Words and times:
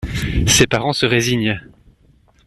Ses 0.47 0.65
parents 0.65 0.93
se 0.93 1.05
résignent. 1.05 1.61